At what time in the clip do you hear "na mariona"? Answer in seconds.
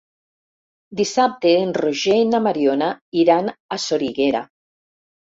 2.29-2.87